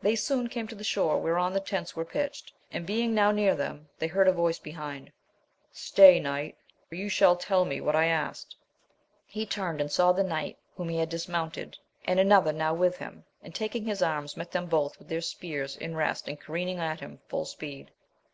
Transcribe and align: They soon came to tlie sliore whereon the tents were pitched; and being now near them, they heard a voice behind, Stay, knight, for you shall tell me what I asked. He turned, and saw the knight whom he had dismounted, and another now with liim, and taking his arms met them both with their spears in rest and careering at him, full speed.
They 0.00 0.16
soon 0.16 0.48
came 0.48 0.66
to 0.68 0.74
tlie 0.74 0.80
sliore 0.82 1.20
whereon 1.20 1.52
the 1.52 1.60
tents 1.60 1.94
were 1.94 2.06
pitched; 2.06 2.54
and 2.70 2.86
being 2.86 3.12
now 3.14 3.30
near 3.32 3.54
them, 3.54 3.90
they 3.98 4.06
heard 4.06 4.26
a 4.26 4.32
voice 4.32 4.58
behind, 4.58 5.12
Stay, 5.70 6.18
knight, 6.18 6.56
for 6.88 6.94
you 6.94 7.10
shall 7.10 7.36
tell 7.36 7.66
me 7.66 7.78
what 7.78 7.94
I 7.94 8.06
asked. 8.06 8.56
He 9.26 9.44
turned, 9.44 9.78
and 9.82 9.92
saw 9.92 10.12
the 10.12 10.22
knight 10.24 10.56
whom 10.74 10.88
he 10.88 10.96
had 10.96 11.10
dismounted, 11.10 11.76
and 12.06 12.18
another 12.18 12.54
now 12.54 12.72
with 12.72 12.96
liim, 12.96 13.24
and 13.42 13.54
taking 13.54 13.84
his 13.84 14.00
arms 14.00 14.38
met 14.38 14.52
them 14.52 14.68
both 14.68 14.98
with 14.98 15.10
their 15.10 15.20
spears 15.20 15.76
in 15.76 15.94
rest 15.94 16.28
and 16.28 16.40
careering 16.40 16.78
at 16.78 17.00
him, 17.00 17.20
full 17.28 17.44
speed. 17.44 17.90